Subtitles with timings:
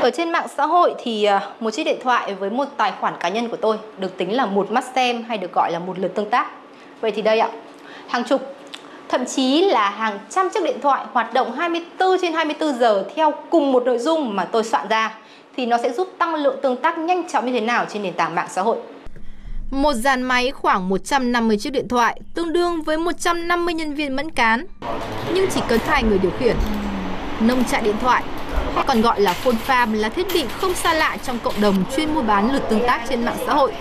[0.00, 3.14] Ở trên mạng xã hội thì à, một chiếc điện thoại với một tài khoản
[3.20, 5.98] cá nhân của tôi được tính là một mắt xem hay được gọi là một
[5.98, 6.50] lượt tương tác.
[7.00, 7.48] Vậy thì đây ạ,
[8.08, 8.54] hàng chục,
[9.08, 13.34] thậm chí là hàng trăm chiếc điện thoại hoạt động 24 trên 24 giờ theo
[13.50, 15.18] cùng một nội dung mà tôi soạn ra
[15.56, 18.14] thì nó sẽ giúp tăng lượng tương tác nhanh chóng như thế nào trên nền
[18.14, 18.76] tảng mạng xã hội.
[19.70, 24.30] Một dàn máy khoảng 150 chiếc điện thoại, tương đương với 150 nhân viên mẫn
[24.30, 24.66] cán.
[25.34, 26.56] Nhưng chỉ cần hai người điều khiển.
[27.40, 28.22] Nông trại điện thoại
[28.86, 32.14] còn gọi là phone farm là thiết bị không xa lạ trong cộng đồng chuyên
[32.14, 33.72] mua bán lượt tương tác trên mạng xã hội.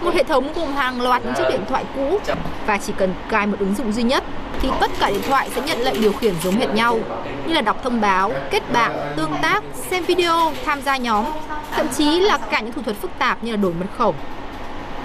[0.00, 2.18] Một hệ thống gồm hàng loạt những chiếc điện thoại cũ
[2.66, 4.24] và chỉ cần cài một ứng dụng duy nhất
[4.62, 6.98] thì tất cả điện thoại sẽ nhận lệnh điều khiển giống hệt nhau
[7.46, 11.24] như là đọc thông báo, kết bạn, tương tác, xem video, tham gia nhóm,
[11.76, 14.14] thậm chí là cả những thủ thuật phức tạp như là đổi mật khẩu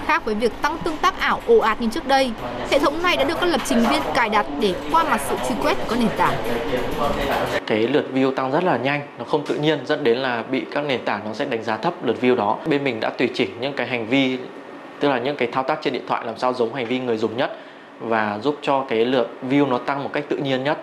[0.08, 2.30] khác với việc tăng tương tác ảo ồ ạt như trước đây.
[2.70, 5.36] Hệ thống này đã được các lập trình viên cài đặt để qua mặt sự
[5.48, 6.34] truy quét của nền tảng.
[7.66, 10.64] Cái lượt view tăng rất là nhanh, nó không tự nhiên dẫn đến là bị
[10.70, 12.56] các nền tảng nó sẽ đánh giá thấp lượt view đó.
[12.66, 14.38] Bên mình đã tùy chỉnh những cái hành vi
[15.00, 17.16] tức là những cái thao tác trên điện thoại làm sao giống hành vi người
[17.16, 17.56] dùng nhất
[18.00, 20.78] và giúp cho cái lượt view nó tăng một cách tự nhiên nhất.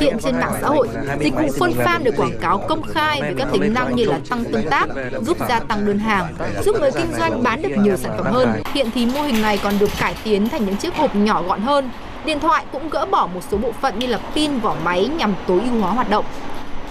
[0.00, 0.88] Hiện trên mạng xã hội,
[1.20, 4.20] dịch vụ phone farm được quảng cáo công khai với các tính năng như là
[4.30, 4.86] tăng tương tác,
[5.22, 8.62] giúp gia tăng đơn hàng, giúp người kinh doanh bán được nhiều sản phẩm hơn.
[8.74, 11.60] Hiện thì mô hình này còn được cải tiến thành những chiếc hộp nhỏ gọn
[11.60, 11.90] hơn.
[12.24, 15.34] Điện thoại cũng gỡ bỏ một số bộ phận như là pin vỏ máy nhằm
[15.46, 16.24] tối ưu hóa hoạt động.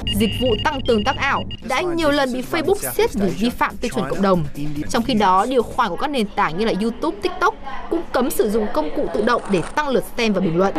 [0.05, 3.77] Dịch vụ tăng tương tác ảo đã nhiều lần bị Facebook xét vì vi phạm
[3.77, 4.45] tiêu chuẩn cộng đồng.
[4.89, 7.55] Trong khi đó, điều khoản của các nền tảng như là YouTube, TikTok
[7.89, 10.73] cũng cấm sử dụng công cụ tự động để tăng lượt xem và bình luận.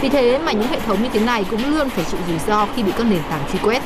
[0.00, 2.66] Vì thế mà những hệ thống như thế này cũng luôn phải chịu rủi ro
[2.76, 3.82] khi bị các nền tảng truy quét.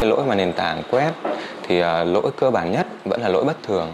[0.00, 1.12] Lỗi mà nền tảng quét
[1.68, 3.92] thì uh, lỗi cơ bản nhất vẫn là lỗi bất thường.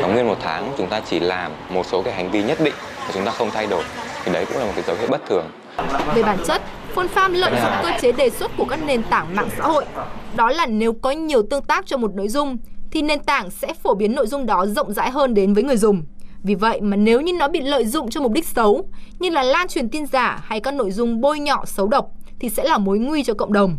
[0.00, 2.74] Và nguyên một tháng chúng ta chỉ làm một số cái hành vi nhất định
[3.06, 3.84] và chúng ta không thay đổi
[4.24, 5.46] thì đấy cũng là một cái dấu hiệu bất thường.
[6.14, 6.62] Về bản chất,
[6.94, 9.84] Phone Farm lợi dụng cơ chế đề xuất của các nền tảng mạng xã hội.
[10.36, 12.56] Đó là nếu có nhiều tương tác cho một nội dung,
[12.90, 15.76] thì nền tảng sẽ phổ biến nội dung đó rộng rãi hơn đến với người
[15.76, 16.02] dùng.
[16.42, 18.88] Vì vậy mà nếu như nó bị lợi dụng cho mục đích xấu,
[19.18, 22.08] như là lan truyền tin giả hay các nội dung bôi nhọ xấu độc,
[22.40, 23.76] thì sẽ là mối nguy cho cộng đồng.